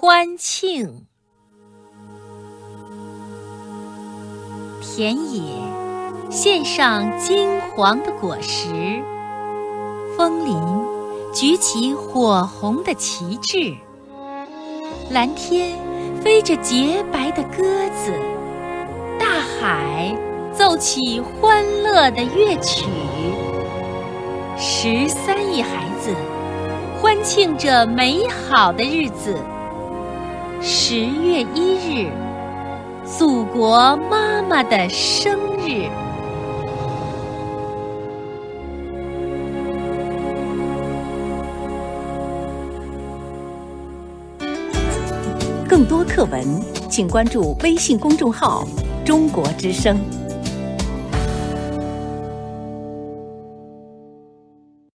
[0.00, 1.06] 欢庆。
[4.80, 5.42] 田野
[6.30, 9.02] 献上金黄的果实，
[10.16, 10.54] 枫林
[11.34, 13.76] 举起火红的旗帜，
[15.10, 15.76] 蓝天
[16.22, 18.12] 飞着洁白的鸽子，
[19.18, 20.16] 大海
[20.56, 22.86] 奏起欢乐的乐曲。
[24.56, 26.14] 十三亿孩子
[27.02, 29.36] 欢庆着美好的日子。
[30.60, 32.10] 十月一日，
[33.04, 35.88] 祖国妈妈的生日。
[45.68, 46.44] 更多课文，
[46.90, 48.66] 请关注微信公众号
[49.06, 49.96] “中国之声”。